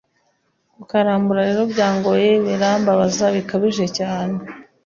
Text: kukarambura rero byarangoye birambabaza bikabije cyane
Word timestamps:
kukarambura 0.75 1.41
rero 1.49 1.63
byarangoye 1.71 2.29
birambabaza 2.47 3.25
bikabije 3.35 3.85
cyane 3.97 4.35